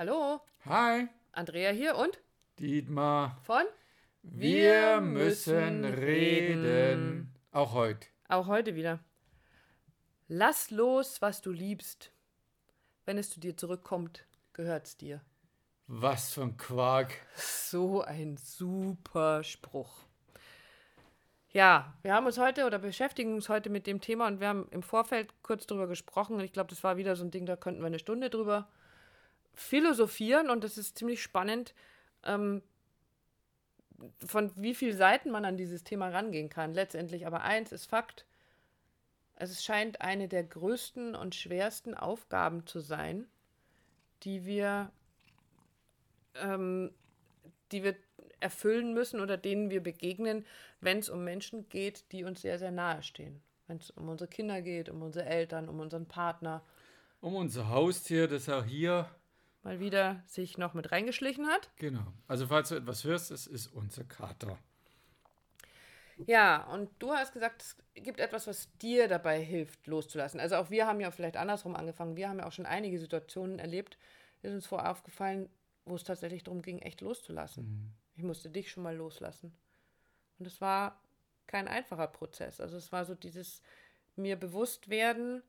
[0.00, 2.18] Hallo, Hi, Andrea hier und
[2.58, 3.36] Dietmar.
[3.42, 3.64] von
[4.22, 7.34] Wir müssen reden.
[7.52, 8.08] Auch heute.
[8.26, 9.00] Auch heute wieder.
[10.26, 12.12] Lass los, was du liebst.
[13.04, 14.24] Wenn es zu dir zurückkommt,
[14.54, 15.20] gehört's dir.
[15.86, 17.12] Was für ein Quark.
[17.36, 20.06] So ein super Spruch.
[21.50, 24.66] Ja, wir haben uns heute oder beschäftigen uns heute mit dem Thema und wir haben
[24.70, 27.56] im Vorfeld kurz drüber gesprochen und ich glaube, das war wieder so ein Ding, da
[27.56, 28.66] könnten wir eine Stunde drüber
[29.54, 31.74] philosophieren und das ist ziemlich spannend,
[32.24, 32.62] ähm,
[34.26, 36.72] von wie vielen Seiten man an dieses Thema rangehen kann.
[36.72, 38.24] Letztendlich aber eins ist Fakt,
[39.36, 43.26] es scheint eine der größten und schwersten Aufgaben zu sein,
[44.22, 44.90] die wir,
[46.34, 46.90] ähm,
[47.72, 47.96] die wir
[48.40, 50.44] erfüllen müssen oder denen wir begegnen,
[50.80, 53.40] wenn es um Menschen geht, die uns sehr, sehr nahe stehen.
[53.66, 56.62] Wenn es um unsere Kinder geht, um unsere Eltern, um unseren Partner,
[57.22, 59.08] Um unser Haustier, das auch hier.
[59.62, 61.70] Mal wieder sich noch mit reingeschlichen hat.
[61.76, 62.06] Genau.
[62.28, 64.58] Also, falls du etwas hörst, es ist unser Kater.
[66.26, 70.40] Ja, und du hast gesagt, es gibt etwas, was dir dabei hilft, loszulassen.
[70.40, 72.16] Also auch wir haben ja vielleicht andersrum angefangen.
[72.16, 73.98] Wir haben ja auch schon einige Situationen erlebt,
[74.42, 75.48] ist uns vorher aufgefallen,
[75.84, 77.94] wo es tatsächlich darum ging, echt loszulassen.
[78.16, 79.56] Ich musste dich schon mal loslassen.
[80.38, 81.00] Und es war
[81.46, 82.60] kein einfacher Prozess.
[82.60, 83.62] Also es war so dieses
[84.16, 85.42] mir bewusst werden,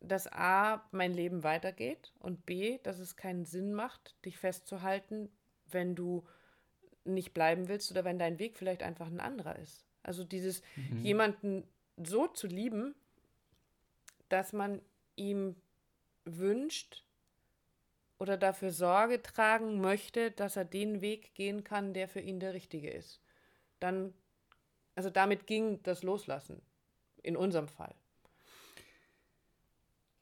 [0.00, 5.30] dass A, mein Leben weitergeht und B, dass es keinen Sinn macht, dich festzuhalten,
[5.66, 6.26] wenn du
[7.04, 9.86] nicht bleiben willst oder wenn dein Weg vielleicht einfach ein anderer ist.
[10.02, 10.62] Also dieses
[11.02, 11.64] jemanden
[11.96, 12.94] so zu lieben,
[14.28, 14.80] dass man
[15.16, 15.56] ihm
[16.24, 17.04] wünscht
[18.18, 22.54] oder dafür Sorge tragen möchte, dass er den Weg gehen kann, der für ihn der
[22.54, 23.20] richtige ist.
[23.80, 24.14] Dann,
[24.94, 26.62] also damit ging das Loslassen
[27.22, 27.94] in unserem Fall.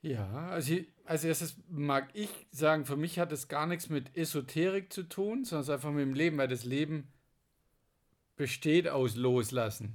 [0.05, 4.93] Ja, also als erstes mag ich sagen, für mich hat es gar nichts mit Esoterik
[4.93, 7.09] zu tun, sondern es ist einfach mit dem Leben, weil das Leben
[8.37, 9.95] besteht aus Loslassen.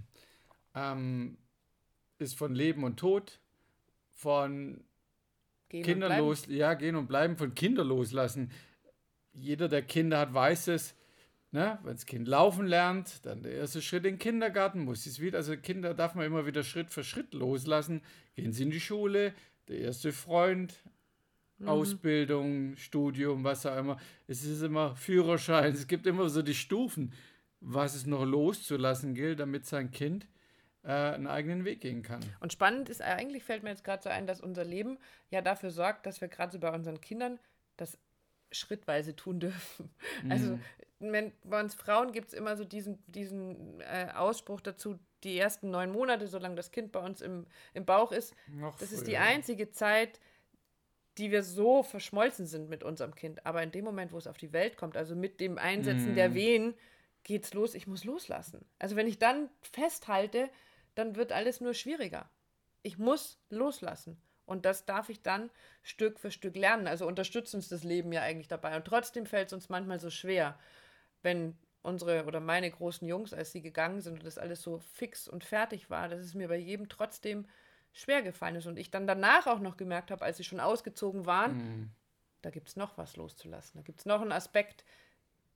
[0.73, 1.37] Ähm,
[2.17, 3.39] ist von Leben und Tod,
[4.09, 4.83] von
[5.69, 6.25] Gehen und Kinder bleiben.
[6.25, 8.51] los, ja, gehen und bleiben, von Kinder loslassen.
[9.33, 10.95] Jeder, der Kinder hat, weiß es.
[11.51, 11.77] Ne?
[11.83, 15.37] Wenn das Kind laufen lernt, dann der erste Schritt in den Kindergarten, muss es wieder,
[15.37, 18.01] also Kinder darf man immer wieder Schritt für Schritt loslassen.
[18.35, 19.33] Gehen sie in die Schule,
[19.69, 20.83] der erste Freund,
[21.65, 23.97] Ausbildung, Studium, was auch immer.
[24.27, 27.13] Es ist immer Führerschein, es gibt immer so die Stufen,
[27.59, 30.27] was es noch loszulassen gilt, damit sein Kind
[30.83, 32.21] äh, einen eigenen Weg gehen kann.
[32.39, 34.97] Und spannend ist, eigentlich fällt mir jetzt gerade so ein, dass unser Leben
[35.29, 37.39] ja dafür sorgt, dass wir gerade so bei unseren Kindern
[37.75, 37.97] das
[38.51, 39.89] schrittweise tun dürfen.
[40.29, 40.59] Also
[40.99, 45.69] wenn, bei uns Frauen gibt es immer so diesen, diesen äh, Ausspruch dazu, die ersten
[45.69, 49.11] neun Monate, solange das Kind bei uns im, im Bauch ist, Noch das ist die
[49.11, 49.21] früher.
[49.21, 50.19] einzige Zeit,
[51.17, 53.45] die wir so verschmolzen sind mit unserem Kind.
[53.45, 56.33] Aber in dem Moment, wo es auf die Welt kommt, also mit dem Einsetzen der
[56.33, 56.73] Wehen,
[57.23, 58.65] geht's los, ich muss loslassen.
[58.79, 60.49] Also wenn ich dann festhalte,
[60.95, 62.29] dann wird alles nur schwieriger.
[62.81, 64.21] Ich muss loslassen.
[64.49, 65.51] Und das darf ich dann
[65.83, 66.87] Stück für Stück lernen.
[66.87, 68.75] Also unterstützt uns das Leben ja eigentlich dabei.
[68.75, 70.57] Und trotzdem fällt es uns manchmal so schwer,
[71.21, 75.27] wenn unsere oder meine großen Jungs, als sie gegangen sind und das alles so fix
[75.27, 77.47] und fertig war, dass es mir bei jedem trotzdem
[77.93, 78.65] schwer gefallen ist.
[78.65, 81.93] Und ich dann danach auch noch gemerkt habe, als sie schon ausgezogen waren,
[82.41, 83.79] da gibt es noch was loszulassen.
[83.79, 84.83] Da gibt es noch einen Aspekt,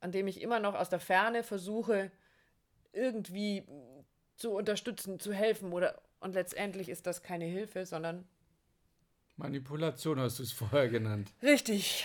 [0.00, 2.12] an dem ich immer noch aus der Ferne versuche,
[2.92, 3.64] irgendwie
[4.36, 5.72] zu unterstützen, zu helfen.
[5.72, 8.28] Oder, und letztendlich ist das keine Hilfe, sondern
[9.36, 11.32] Manipulation hast du es vorher genannt.
[11.42, 12.04] richtig.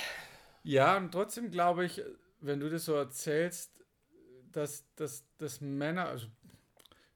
[0.63, 2.01] Ja, und trotzdem glaube ich,
[2.41, 3.83] wenn du das so erzählst,
[4.51, 6.27] dass, dass, dass Männer, also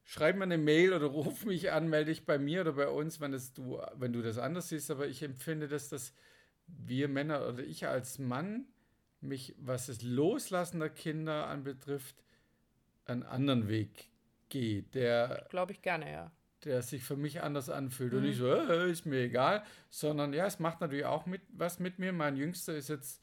[0.04, 3.20] schreib mir eine Mail oder ruf mich an, melde dich bei mir oder bei uns,
[3.20, 6.14] wenn, das du, wenn du das anders siehst, aber ich empfinde das, dass
[6.68, 8.68] wir Männer oder ich als Mann
[9.20, 12.24] mich, was das Loslassen der Kinder anbetrifft,
[13.06, 14.10] einen anderen Weg
[14.50, 16.32] geht, der Glaube ich gerne, ja.
[16.66, 18.14] Der sich für mich anders anfühlt.
[18.14, 21.80] Und nicht so, äh, ist mir egal, sondern ja, es macht natürlich auch mit, was
[21.80, 22.14] mit mir.
[22.14, 23.22] Mein Jüngster ist jetzt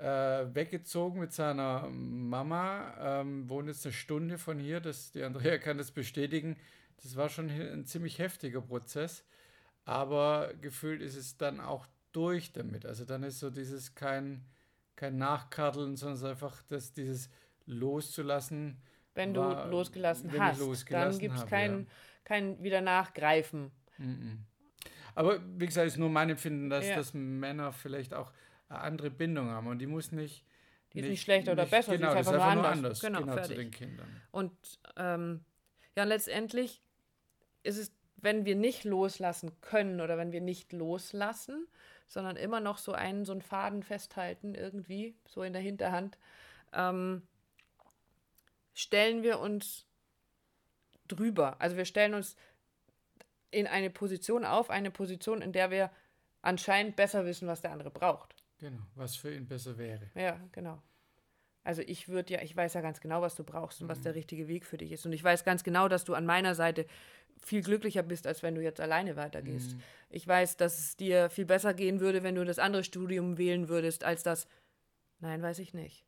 [0.00, 4.80] äh, weggezogen mit seiner Mama, ähm, wohnt jetzt eine Stunde von hier.
[4.80, 6.56] Das, die Andrea kann das bestätigen.
[7.02, 9.24] Das war schon ein ziemlich heftiger Prozess.
[9.84, 12.86] Aber gefühlt ist es dann auch durch damit.
[12.86, 14.44] Also dann ist so dieses kein,
[14.96, 17.30] kein Nachkarteln, sondern es ist einfach das, dieses
[17.66, 18.80] loszulassen.
[19.14, 21.86] Wenn du war- losgelassen wenn hast, dann losgelassen gibt es kein, ja.
[22.24, 23.70] kein wieder Nachgreifen.
[25.14, 26.96] Aber wie gesagt, ist nur mein Empfinden, dass, Ja.
[26.96, 28.32] dass Männer vielleicht auch
[28.68, 30.44] eine andere Bindung haben und die muss nicht.
[30.92, 32.72] Die ist nicht schlechter oder besser, sie Genau, ist das ist einfach einfach nur nur
[32.72, 33.04] anders.
[33.04, 33.24] anders.
[33.24, 34.20] Genau, Genau, zu den Kindern.
[34.32, 34.52] Und
[34.96, 35.44] ähm,
[35.96, 36.80] ja, letztendlich
[37.62, 37.92] ist es
[38.22, 41.66] wenn wir nicht loslassen können oder wenn wir nicht loslassen,
[42.06, 46.18] sondern immer noch so einen, so einen Faden festhalten, irgendwie, so in der Hinterhand,
[46.74, 47.22] ähm,
[48.74, 49.86] stellen wir uns
[51.08, 51.60] drüber.
[51.60, 52.36] Also wir stellen uns
[53.50, 55.90] in eine Position auf, eine Position, in der wir
[56.42, 58.34] anscheinend besser wissen, was der andere braucht.
[58.58, 60.10] Genau, was für ihn besser wäre.
[60.14, 60.82] Ja, genau.
[61.62, 63.90] Also ich würde ja, ich weiß ja ganz genau, was du brauchst und mhm.
[63.90, 65.04] was der richtige Weg für dich ist.
[65.04, 66.86] Und ich weiß ganz genau, dass du an meiner Seite
[67.42, 69.74] viel glücklicher bist, als wenn du jetzt alleine weitergehst.
[69.74, 69.82] Mhm.
[70.10, 73.68] Ich weiß, dass es dir viel besser gehen würde, wenn du das andere Studium wählen
[73.68, 74.46] würdest, als das.
[75.20, 76.04] Nein, weiß ich nicht.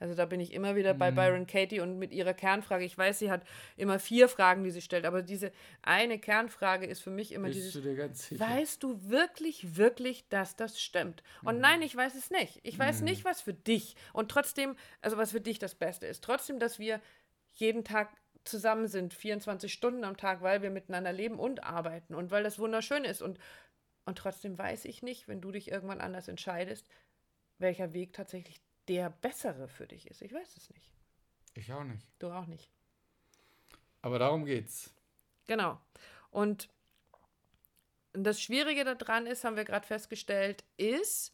[0.00, 1.14] Also da bin ich immer wieder bei mhm.
[1.14, 2.84] Byron Katie und mit ihrer Kernfrage.
[2.84, 3.44] Ich weiß, sie hat
[3.76, 5.52] immer vier Fragen, die sie stellt, aber diese
[5.82, 8.28] eine Kernfrage ist für mich immer Bist dieses.
[8.30, 8.40] Du?
[8.40, 11.22] Weißt du wirklich, wirklich, dass das stimmt?
[11.44, 11.60] Und mhm.
[11.60, 12.60] nein, ich weiß es nicht.
[12.62, 13.04] Ich weiß mhm.
[13.04, 16.24] nicht, was für dich und trotzdem, also was für dich das Beste ist.
[16.24, 17.00] Trotzdem, dass wir
[17.52, 18.08] jeden Tag
[18.44, 22.58] zusammen sind, 24 Stunden am Tag, weil wir miteinander leben und arbeiten und weil das
[22.58, 23.20] wunderschön ist.
[23.20, 23.38] Und,
[24.06, 26.88] und trotzdem weiß ich nicht, wenn du dich irgendwann anders entscheidest,
[27.58, 30.20] welcher Weg tatsächlich der bessere für dich ist.
[30.20, 30.90] Ich weiß es nicht.
[31.54, 32.04] Ich auch nicht.
[32.18, 32.68] Du auch nicht.
[34.02, 34.92] Aber darum geht's.
[35.46, 35.80] Genau.
[36.32, 36.68] Und
[38.12, 41.32] das Schwierige daran ist, haben wir gerade festgestellt, ist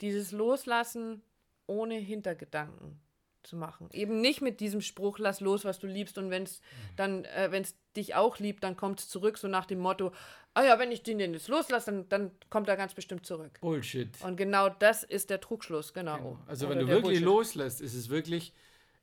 [0.00, 1.22] dieses Loslassen
[1.66, 3.02] ohne Hintergedanken
[3.42, 3.90] zu machen.
[3.92, 6.96] Eben nicht mit diesem Spruch, lass los, was du liebst und wenn es mhm.
[6.96, 10.12] dann, äh, wenn es dich auch liebt, dann kommt es zurück, so nach dem Motto,
[10.54, 13.58] ah ja, wenn ich den jetzt loslasse, dann, dann kommt er ganz bestimmt zurück.
[13.60, 14.10] Bullshit.
[14.22, 16.16] Und genau das ist der Trugschluss, genau.
[16.16, 16.38] genau.
[16.46, 17.24] Also oder wenn du wirklich Bullshit.
[17.24, 18.52] loslässt, ist es wirklich,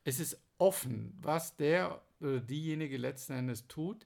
[0.04, 4.06] es ist offen, was der oder diejenige letzten Endes tut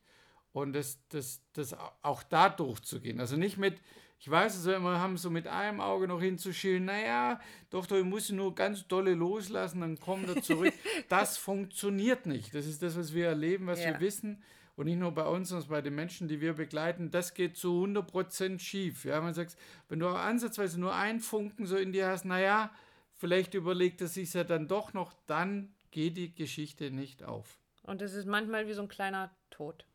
[0.54, 3.20] und das, das, das auch da durchzugehen.
[3.20, 3.82] Also nicht mit,
[4.26, 7.40] ich weiß es, wir haben so mit einem Auge noch hinzuschielen, naja,
[7.70, 10.74] doch, doch, ich muss nur ganz dolle loslassen, dann kommt er zurück.
[11.10, 12.56] das funktioniert nicht.
[12.56, 13.92] Das ist das, was wir erleben, was ja.
[13.92, 14.42] wir wissen.
[14.76, 17.86] Und nicht nur bei uns, sondern bei den Menschen, die wir begleiten, das geht zu
[17.86, 19.06] 100% schief.
[19.06, 19.58] Ja, man sagt,
[19.90, 22.72] wenn du auch ansatzweise nur einen Funken so in dir hast, naja,
[23.14, 27.60] vielleicht überlegt er sich ja dann doch noch, dann geht die Geschichte nicht auf.
[27.84, 29.86] Und es ist manchmal wie so ein kleiner Tod.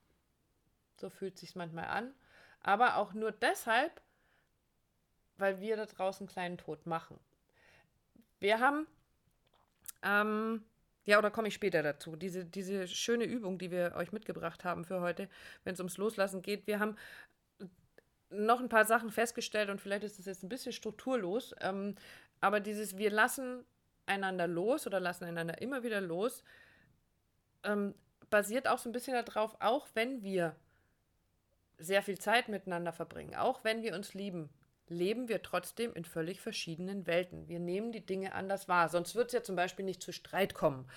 [0.99, 2.15] So fühlt es sich manchmal an.
[2.63, 4.01] Aber auch nur deshalb,
[5.41, 7.19] weil wir da draußen einen kleinen Tod machen.
[8.39, 8.87] Wir haben,
[10.03, 10.65] ähm,
[11.05, 14.85] ja, oder komme ich später dazu, diese, diese schöne Übung, die wir euch mitgebracht haben
[14.85, 15.29] für heute,
[15.65, 16.67] wenn es ums Loslassen geht.
[16.67, 16.97] Wir haben
[18.31, 21.97] noch ein paar Sachen festgestellt und vielleicht ist es jetzt ein bisschen strukturlos, ähm,
[22.41, 23.65] aber dieses, wir lassen
[24.07, 26.45] einander los oder lassen einander immer wieder los,
[27.65, 27.95] ähm,
[28.31, 30.55] basiert auch so ein bisschen darauf, auch wenn wir
[31.79, 34.49] sehr viel Zeit miteinander verbringen, auch wenn wir uns lieben,
[34.91, 37.49] leben wir trotzdem in völlig verschiedenen Welten.
[37.49, 38.89] Wir nehmen die Dinge anders wahr.
[38.89, 40.89] Sonst wird es ja zum Beispiel nicht zu Streit kommen,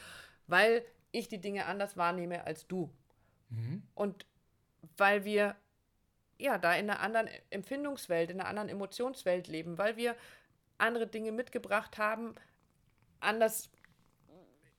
[0.48, 2.90] weil ich die Dinge anders wahrnehme als du.
[3.50, 3.84] Mhm.
[3.94, 4.26] Und
[4.98, 5.56] weil wir
[6.38, 10.16] ja da in einer anderen Empfindungswelt, in einer anderen Emotionswelt leben, weil wir
[10.78, 12.34] andere Dinge mitgebracht haben,
[13.20, 13.70] anders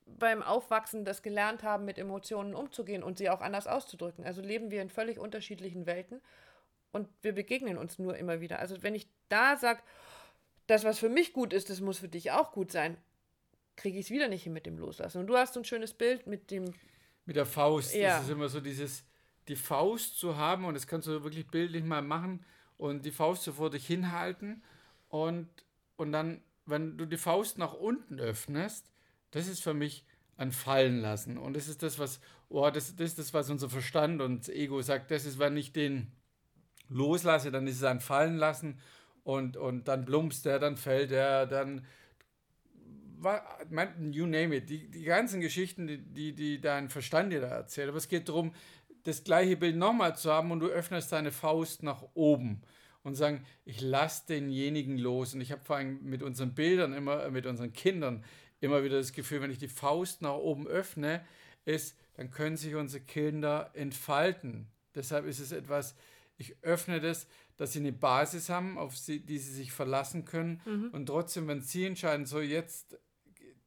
[0.06, 4.24] beim Aufwachsen das gelernt haben, mit Emotionen umzugehen und sie auch anders auszudrücken.
[4.24, 6.20] Also leben wir in völlig unterschiedlichen Welten
[6.94, 8.60] und wir begegnen uns nur immer wieder.
[8.60, 9.82] Also wenn ich da sage,
[10.66, 12.96] das, was für mich gut ist, das muss für dich auch gut sein,
[13.76, 15.18] kriege ich es wieder nicht hin mit dem Loslassen.
[15.18, 16.72] Und du hast so ein schönes Bild mit dem...
[17.26, 17.94] Mit der Faust.
[17.94, 18.18] Ja.
[18.18, 19.04] Das ist immer so dieses,
[19.48, 22.44] die Faust zu haben und das kannst du wirklich bildlich mal machen
[22.76, 24.62] und die Faust so vor dich hinhalten
[25.08, 25.48] und,
[25.96, 28.90] und dann, wenn du die Faust nach unten öffnest,
[29.32, 30.04] das ist für mich
[30.36, 31.38] ein Fallen lassen.
[31.38, 34.80] Und das ist das, was, oh, das, das ist das, was unser Verstand und Ego
[34.82, 36.12] sagt, das ist, wenn ich den
[36.88, 38.78] loslasse, dann ist es ein Fallen lassen
[39.22, 41.86] und, und dann plumpst der, dann fällt er, dann
[44.10, 47.88] you name it, die, die ganzen Geschichten, die, die, dein Verstand dir da erzählt.
[47.88, 48.52] Aber es geht darum,
[49.04, 52.62] das gleiche Bild nochmal zu haben und du öffnest deine Faust nach oben
[53.02, 55.34] und sagen, ich lasse denjenigen los.
[55.34, 58.24] Und ich habe vor allem mit unseren Bildern immer, mit unseren Kindern
[58.60, 61.24] immer wieder das Gefühl, wenn ich die Faust nach oben öffne,
[61.66, 64.68] ist, dann können sich unsere Kinder entfalten.
[64.94, 65.96] Deshalb ist es etwas,
[66.36, 67.26] ich öffne das,
[67.56, 70.60] dass sie eine Basis haben, auf sie, die sie sich verlassen können.
[70.64, 70.90] Mhm.
[70.90, 72.98] Und trotzdem, wenn sie entscheiden, so jetzt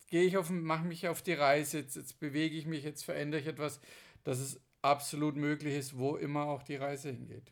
[0.08, 3.42] gehe ich auf, mache mich auf die Reise, jetzt, jetzt bewege ich mich, jetzt verändere
[3.42, 3.80] ich etwas,
[4.24, 7.52] dass es absolut möglich ist, wo immer auch die Reise hingeht.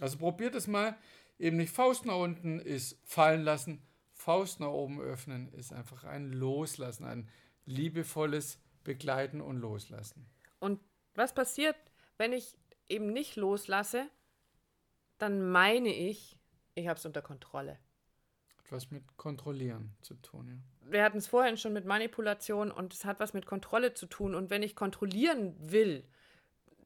[0.00, 0.96] Also probiert es mal.
[1.38, 3.82] Eben nicht Faust nach unten ist fallen lassen,
[4.22, 7.28] Faust nach oben öffnen ist einfach ein Loslassen, ein
[7.64, 10.30] liebevolles Begleiten und Loslassen.
[10.60, 10.78] Und
[11.14, 11.76] was passiert,
[12.18, 12.56] wenn ich
[12.88, 14.08] eben nicht loslasse?
[15.22, 16.36] Dann meine ich,
[16.74, 17.78] ich habe es unter Kontrolle.
[18.70, 20.90] Was mit Kontrollieren zu tun, ja.
[20.90, 24.34] Wir hatten es vorhin schon mit Manipulation und es hat was mit Kontrolle zu tun.
[24.34, 26.04] Und wenn ich kontrollieren will,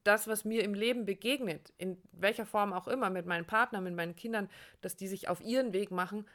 [0.02, 3.94] das, was mir im Leben begegnet, in welcher Form auch immer, mit meinen Partnern, mit
[3.94, 4.50] meinen Kindern,
[4.80, 6.26] dass die sich auf ihren Weg machen,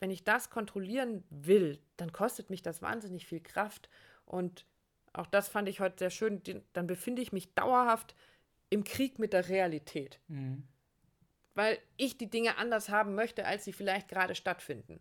[0.00, 3.88] wenn ich das kontrollieren will, dann kostet mich das wahnsinnig viel Kraft.
[4.26, 4.66] Und
[5.12, 6.42] auch das fand ich heute sehr schön.
[6.74, 8.14] Dann befinde ich mich dauerhaft
[8.68, 10.20] im Krieg mit der Realität.
[10.28, 10.68] Mhm.
[11.58, 15.00] Weil ich die Dinge anders haben möchte, als sie vielleicht gerade stattfinden.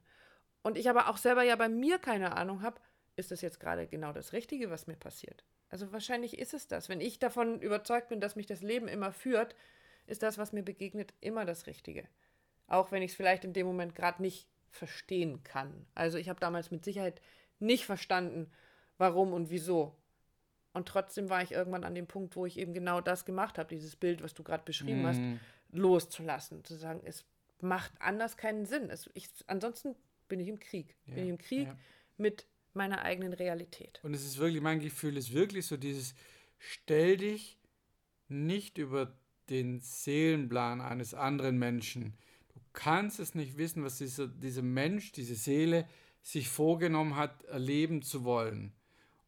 [0.64, 2.82] Und ich aber auch selber ja bei mir keine Ahnung habe,
[3.16, 5.44] ist das jetzt gerade genau das Richtige, was mir passiert.
[5.70, 6.90] Also wahrscheinlich ist es das.
[6.90, 9.54] Wenn ich davon überzeugt bin, dass mich das Leben immer führt,
[10.08, 12.08] ist das, was mir begegnet, immer das Richtige.
[12.66, 15.86] Auch wenn ich es vielleicht in dem Moment gerade nicht verstehen kann.
[15.94, 17.22] Also ich habe damals mit Sicherheit
[17.60, 18.52] nicht verstanden,
[18.98, 19.96] warum und wieso.
[20.74, 23.70] Und trotzdem war ich irgendwann an dem Punkt, wo ich eben genau das gemacht habe,
[23.70, 25.06] dieses Bild, was du gerade beschrieben mm.
[25.06, 25.40] hast, mhm.
[25.72, 26.64] Loszulassen.
[26.64, 27.26] Zu sagen, es
[27.62, 28.90] macht anders keinen Sinn.
[28.90, 29.96] Es, ich, ansonsten
[30.28, 30.96] bin ich im Krieg.
[31.06, 31.78] Ja, bin ich im Krieg ja.
[32.18, 34.00] mit meiner eigenen Realität.
[34.04, 36.14] Und es ist wirklich, mein Gefühl ist wirklich so dieses,
[36.60, 37.58] stell dich
[38.28, 39.18] nicht über
[39.50, 42.14] den Seelenplan eines anderen Menschen.
[42.54, 45.88] Du kannst es nicht wissen, was dieser, dieser Mensch, diese Seele
[46.22, 48.74] sich vorgenommen hat, erleben zu wollen.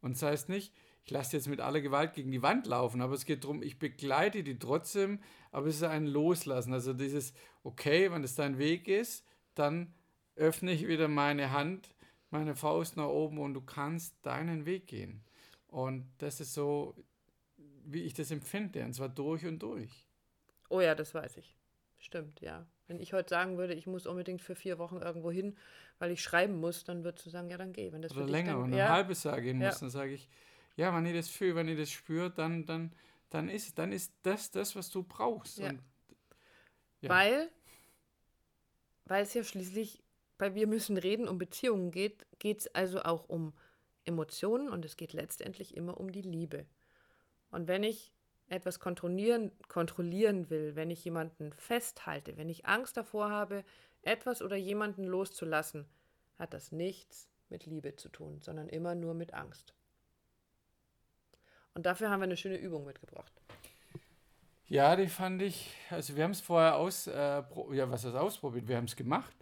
[0.02, 0.72] Und das heißt nicht,
[1.10, 3.80] ich lasse jetzt mit aller Gewalt gegen die Wand laufen, aber es geht darum, ich
[3.80, 5.18] begleite die trotzdem,
[5.50, 6.72] aber es ist ein Loslassen.
[6.72, 9.26] Also dieses, okay, wenn es dein Weg ist,
[9.56, 9.92] dann
[10.36, 11.92] öffne ich wieder meine Hand
[12.30, 15.24] meine Faust nach oben und du kannst deinen Weg gehen.
[15.66, 16.94] Und das ist so,
[17.56, 20.06] wie ich das empfinde, und zwar durch und durch.
[20.68, 21.56] Oh ja, das weiß ich.
[21.98, 22.64] Stimmt, ja.
[22.86, 25.56] Wenn ich heute sagen würde, ich muss unbedingt für vier Wochen irgendwo hin,
[25.98, 27.90] weil ich schreiben muss, dann würdest du sagen, ja, dann geh.
[27.90, 28.86] Wenn das Oder länger dann, und ja.
[28.86, 30.28] ein halbes Jahr gehen muss, dann sage ich,
[30.80, 32.90] ja, wenn ihr das fühlt, wenn ihr das spürt, dann, dann,
[33.28, 35.58] dann, ist, dann ist das das, was du brauchst.
[35.58, 35.68] Ja.
[35.68, 35.82] Und,
[37.02, 37.10] ja.
[37.10, 37.50] Weil,
[39.04, 40.02] weil es ja schließlich
[40.38, 43.52] bei Wir müssen reden um Beziehungen geht, geht es also auch um
[44.06, 46.64] Emotionen und es geht letztendlich immer um die Liebe.
[47.50, 48.14] Und wenn ich
[48.48, 53.64] etwas kontrollieren, kontrollieren will, wenn ich jemanden festhalte, wenn ich Angst davor habe,
[54.00, 55.84] etwas oder jemanden loszulassen,
[56.38, 59.74] hat das nichts mit Liebe zu tun, sondern immer nur mit Angst.
[61.74, 63.32] Und dafür haben wir eine schöne Übung mitgebracht.
[64.66, 67.12] Ja, die fand ich, also wir haben es vorher aus, äh,
[67.72, 69.34] ja, was heißt ausprobiert, wir haben es gemacht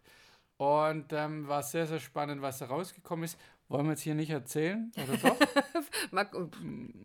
[0.57, 3.39] und ähm, war sehr, sehr spannend, was da rausgekommen ist.
[3.69, 5.39] Wollen wir jetzt hier nicht erzählen, oder doch?
[6.11, 6.27] mal,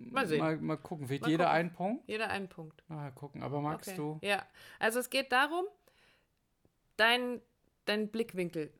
[0.09, 0.39] mal, sehen.
[0.39, 1.09] Mal, mal gucken.
[1.09, 1.57] Wird jeder gucken.
[1.57, 2.07] einen Punkt?
[2.07, 2.81] Jeder einen Punkt.
[2.87, 3.43] Mal gucken.
[3.43, 3.97] Aber magst okay.
[3.97, 4.19] du?
[4.21, 4.45] Ja,
[4.79, 5.65] also es geht darum,
[6.95, 7.41] deinen
[7.85, 8.71] dein Blickwinkel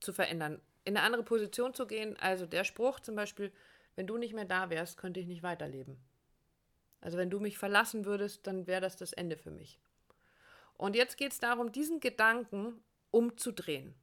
[0.00, 2.16] zu verändern, in eine andere Position zu gehen.
[2.18, 3.52] Also der Spruch zum Beispiel,
[3.96, 5.98] wenn du nicht mehr da wärst, könnte ich nicht weiterleben.
[7.00, 9.80] Also wenn du mich verlassen würdest, dann wäre das das Ende für mich.
[10.74, 13.94] Und jetzt geht es darum, diesen Gedanken umzudrehen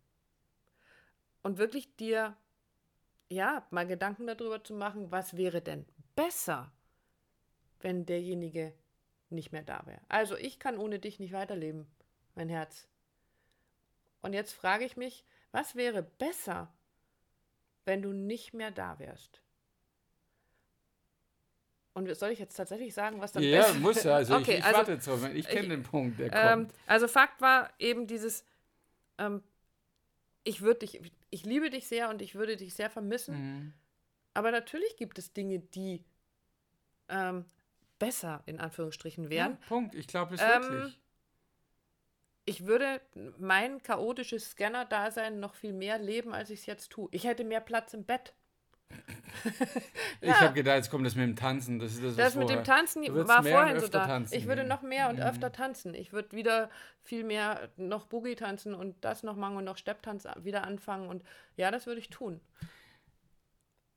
[1.44, 2.36] und wirklich dir
[3.30, 5.86] ja mal Gedanken darüber zu machen, was wäre denn
[6.16, 6.72] besser,
[7.80, 8.74] wenn derjenige
[9.30, 10.02] nicht mehr da wäre.
[10.10, 11.88] Also ich kann ohne dich nicht weiterleben,
[12.36, 12.88] mein Herz.
[14.22, 16.74] Und jetzt frage ich mich, was wäre besser,
[17.86, 19.43] wenn du nicht mehr da wärst?
[21.96, 24.16] Und soll ich jetzt tatsächlich sagen, was dann Ja, muss ja.
[24.16, 25.30] Also okay, ich, ich also, warte jetzt drauf.
[25.34, 26.74] Ich kenne den Punkt, der ähm, kommt.
[26.88, 28.44] Also Fakt war eben dieses,
[29.20, 29.44] ähm,
[30.44, 33.36] ich würde dich, ich liebe dich sehr und ich würde dich sehr vermissen.
[33.36, 33.74] Mhm.
[34.34, 36.04] Aber natürlich gibt es Dinge, die
[37.10, 37.46] ähm,
[38.00, 39.52] besser in Anführungsstrichen wären.
[39.52, 39.94] Ja, Punkt.
[39.94, 41.00] Ich glaube es ähm, wirklich.
[42.46, 43.00] Ich würde
[43.38, 47.08] mein chaotisches Scanner-Dasein noch viel mehr leben, als ich es jetzt tue.
[47.12, 48.34] Ich hätte mehr Platz im Bett.
[50.22, 50.40] Ich ja.
[50.42, 51.80] habe gedacht, jetzt kommt das mit dem Tanzen.
[51.80, 54.06] Das, ist das, das mit dem Tanzen war vorhin so da.
[54.06, 54.36] Tanzen.
[54.36, 55.24] Ich würde noch mehr und mhm.
[55.24, 55.94] öfter tanzen.
[55.94, 56.70] Ich würde wieder
[57.02, 61.08] viel mehr noch Boogie tanzen und das noch machen und noch Stepptanz wieder anfangen.
[61.08, 61.24] Und
[61.58, 62.40] ja, das würde ich tun.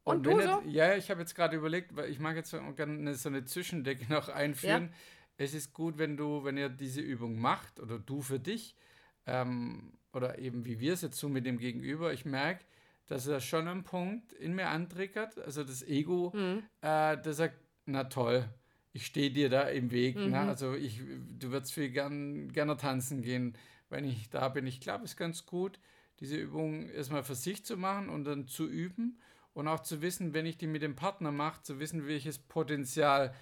[0.05, 0.63] Und, und du so?
[0.65, 3.45] Jetzt, ja, ich habe jetzt gerade überlegt, weil ich mag jetzt so eine, so eine
[3.45, 4.85] Zwischendecke noch einführen.
[4.85, 4.97] Ja.
[5.39, 8.75] Es ist gut, wenn du, wenn ihr diese Übung macht oder du für dich
[9.27, 12.65] ähm, oder eben wie wir es jetzt so mit dem Gegenüber, ich merke,
[13.07, 16.63] dass er schon einen Punkt in mir antriggert, also das Ego, mhm.
[16.81, 18.49] äh, das sagt, na toll,
[18.93, 20.17] ich stehe dir da im Weg.
[20.17, 20.31] Mhm.
[20.31, 20.41] Ne?
[20.41, 21.01] Also ich,
[21.39, 23.57] du würdest viel gern, gerne tanzen gehen,
[23.89, 24.67] wenn ich da bin.
[24.67, 25.79] Ich glaube, es ist ganz gut,
[26.21, 29.21] diese Übung erstmal für sich zu machen und dann zu üben
[29.53, 33.35] und auch zu wissen, wenn ich die mit dem Partner mache, zu wissen, welches Potenzial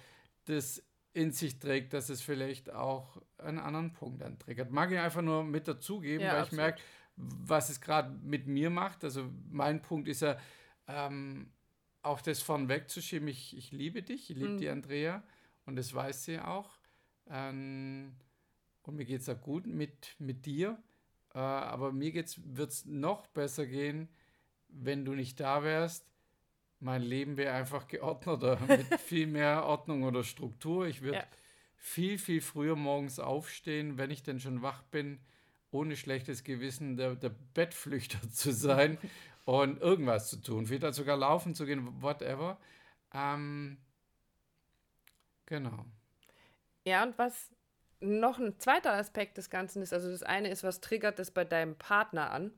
[0.45, 4.71] das in sich trägt, dass es vielleicht auch einen anderen Punkt antriggert.
[4.71, 6.51] Mag ich einfach nur mit dazugeben, ja, weil absolut.
[6.51, 6.81] ich merke,
[7.15, 9.03] was es gerade mit mir macht.
[9.03, 10.37] Also mein Punkt ist ja,
[10.87, 11.51] ähm,
[12.05, 13.27] auch das von wegzuschieben.
[13.27, 14.57] Ich, ich liebe dich, ich liebe mhm.
[14.57, 15.23] die Andrea
[15.65, 16.77] und das weiß sie auch.
[17.27, 18.15] Ähm,
[18.83, 20.77] und mir geht es auch gut mit, mit dir.
[21.33, 24.09] Äh, aber mir wird es noch besser gehen,
[24.67, 26.07] wenn du nicht da wärst.
[26.79, 30.85] Mein Leben wäre einfach geordneter, mit viel mehr Ordnung oder Struktur.
[30.85, 31.27] Ich würde ja.
[31.75, 35.19] viel, viel früher morgens aufstehen, wenn ich denn schon wach bin,
[35.75, 38.97] ohne schlechtes Gewissen der, der Bettflüchter zu sein
[39.45, 40.65] und irgendwas zu tun.
[40.65, 42.57] Vielleicht sogar laufen zu gehen, whatever.
[43.13, 43.77] Ähm,
[45.45, 45.85] genau.
[46.85, 47.51] Ja, und was
[47.99, 51.43] noch ein zweiter Aspekt des Ganzen ist, also das eine ist, was triggert das bei
[51.43, 52.51] deinem Partner an,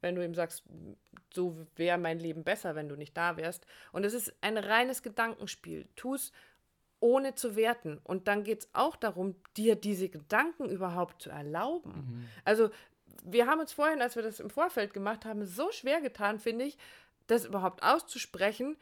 [0.00, 0.64] wenn du ihm sagst,
[1.34, 3.66] so wäre mein Leben besser, wenn du nicht da wärst.
[3.92, 5.88] Und es ist ein reines Gedankenspiel.
[5.96, 6.32] Tu es
[7.06, 7.98] ohne zu werten.
[8.02, 11.90] Und dann geht es auch darum, dir diese Gedanken überhaupt zu erlauben.
[11.92, 12.28] Mhm.
[12.44, 12.70] Also
[13.24, 16.64] wir haben uns vorhin, als wir das im Vorfeld gemacht haben, so schwer getan, finde
[16.64, 16.76] ich,
[17.28, 18.76] das überhaupt auszusprechen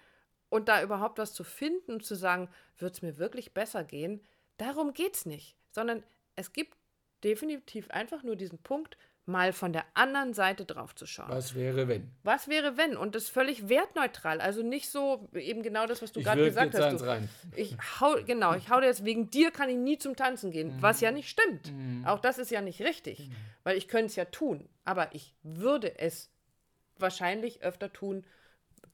[0.48, 4.22] und da überhaupt was zu finden und zu sagen, wird es mir wirklich besser gehen?
[4.56, 6.02] Darum geht es nicht, sondern
[6.36, 6.76] es gibt
[7.22, 11.30] definitiv einfach nur diesen Punkt, mal von der anderen Seite drauf zu schauen.
[11.30, 12.10] Was wäre, wenn?
[12.22, 12.96] Was wäre, wenn?
[12.96, 14.40] Und das völlig wertneutral.
[14.40, 17.00] Also nicht so, eben genau das, was du gerade gesagt hast.
[17.00, 17.28] Du, rein.
[17.56, 20.76] Ich hau, genau, ich hau dir jetzt, wegen dir kann ich nie zum Tanzen gehen,
[20.76, 20.82] mhm.
[20.82, 21.72] was ja nicht stimmt.
[21.72, 22.04] Mhm.
[22.06, 23.34] Auch das ist ja nicht richtig, mhm.
[23.62, 26.30] weil ich könnte es ja tun, aber ich würde es
[26.98, 28.24] wahrscheinlich öfter tun,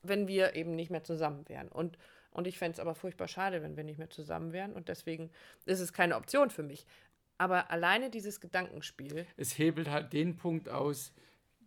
[0.03, 1.69] wenn wir eben nicht mehr zusammen wären.
[1.69, 1.99] Und,
[2.31, 4.73] und ich fände es aber furchtbar schade, wenn wir nicht mehr zusammen wären.
[4.73, 5.31] Und deswegen
[5.67, 6.87] ist es keine Option für mich.
[7.41, 9.27] Aber alleine dieses Gedankenspiel.
[9.39, 11.15] Es hebelt halt den Punkt aus,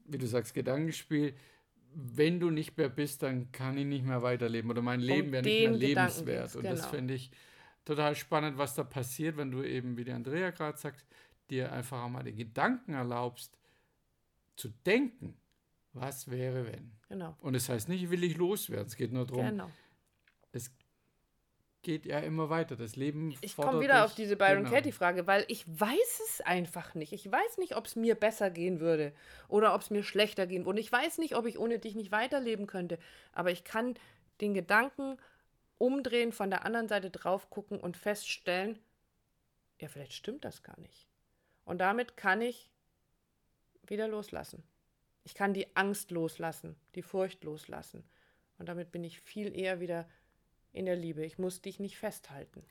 [0.06, 1.34] wie du sagst, Gedankenspiel.
[1.96, 5.42] Wenn du nicht mehr bist, dann kann ich nicht mehr weiterleben oder mein Leben wäre
[5.42, 6.56] nicht mehr lebenswert.
[6.56, 6.76] Und genau.
[6.76, 7.32] das finde ich
[7.86, 11.08] total spannend, was da passiert, wenn du eben, wie die Andrea gerade sagt,
[11.50, 13.58] dir einfach mal den Gedanken erlaubst,
[14.56, 15.36] zu denken,
[15.94, 16.92] was wäre, wenn.
[17.10, 17.36] Genau.
[17.42, 18.86] Und es das heißt nicht, will ich loswerden.
[18.86, 19.72] Es geht nur darum, genau.
[20.52, 20.72] es
[21.84, 22.76] geht ja immer weiter.
[22.76, 24.76] Das Leben Ich komme wieder dich, auf diese Byron genau.
[24.76, 27.14] Katie-Frage, weil ich weiß es einfach nicht.
[27.14, 29.14] Ich weiß nicht, ob es mir besser gehen würde
[29.48, 30.70] oder ob es mir schlechter gehen würde.
[30.72, 32.98] Und ich weiß nicht, ob ich ohne dich nicht weiterleben könnte.
[33.34, 33.96] Aber ich kann
[34.42, 35.18] den Gedanken
[35.78, 38.80] umdrehen, von der anderen Seite drauf gucken und feststellen,
[39.80, 41.08] ja, vielleicht stimmt das gar nicht.
[41.66, 42.72] Und damit kann ich
[43.86, 44.64] wieder loslassen.
[45.24, 48.04] Ich kann die Angst loslassen, die Furcht loslassen.
[48.58, 50.08] Und damit bin ich viel eher wieder
[50.74, 51.24] in der Liebe.
[51.24, 52.64] Ich muss dich nicht festhalten.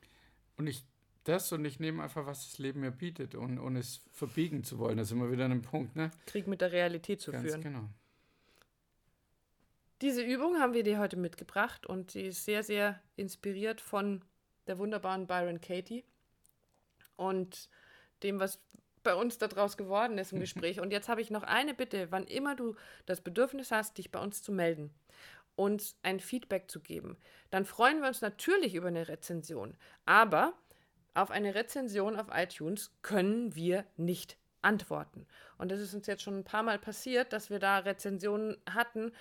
[0.57, 0.85] Und ich
[1.25, 4.79] das und ich nehme einfach, was das Leben mir bietet, und, ohne es verbiegen zu
[4.79, 4.97] wollen.
[4.97, 6.11] Das ist immer wieder ein Punkt, ne?
[6.27, 7.62] Krieg mit der Realität zu Ganz führen.
[7.62, 7.88] genau.
[10.01, 14.25] Diese Übung haben wir dir heute mitgebracht und sie ist sehr, sehr inspiriert von
[14.67, 16.05] der wunderbaren Byron Katie
[17.15, 17.69] und
[18.25, 18.59] dem, was
[19.05, 20.81] bei uns daraus geworden ist im Gespräch.
[20.81, 22.75] Und jetzt habe ich noch eine Bitte, wann immer du
[23.07, 24.93] das Bedürfnis hast, dich bei uns zu melden
[25.57, 27.17] uns ein Feedback zu geben.
[27.51, 29.77] Dann freuen wir uns natürlich über eine Rezension.
[30.07, 30.55] Aber
[31.15, 35.27] auf eine Rezension auf iTunes können wir nicht antworten.
[35.59, 39.12] Und das ist uns jetzt schon ein paar Mal passiert, dass wir da Rezensionen hatten,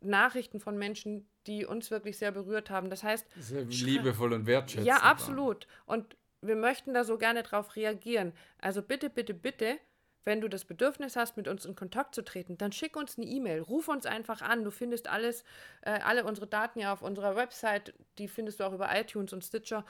[0.00, 2.90] Nachrichten von Menschen, die uns wirklich sehr berührt haben.
[2.90, 4.86] Das heißt, sehr liebevoll und wertschätzend.
[4.86, 5.66] Ja, absolut.
[5.86, 8.32] Und wir möchten da so gerne drauf reagieren.
[8.58, 9.78] Also bitte, bitte, bitte
[10.24, 13.26] wenn du das Bedürfnis hast, mit uns in Kontakt zu treten, dann schick uns eine
[13.26, 14.64] E-Mail, ruf uns einfach an.
[14.64, 15.44] Du findest alles,
[15.82, 19.44] äh, alle unsere Daten ja auf unserer Website, die findest du auch über iTunes und
[19.44, 19.84] Stitcher.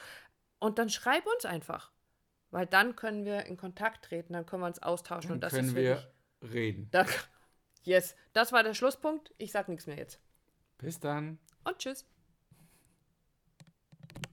[0.59, 1.90] Und dann schreib uns einfach,
[2.51, 5.29] weil dann können wir in Kontakt treten, dann können wir uns austauschen.
[5.29, 6.12] Dann und das können ist wir
[6.43, 6.88] reden.
[6.90, 7.07] Da,
[7.83, 9.35] yes, das war der Schlusspunkt.
[9.38, 10.21] Ich sag nichts mehr jetzt.
[10.79, 11.38] Bis dann.
[11.64, 12.07] Und tschüss.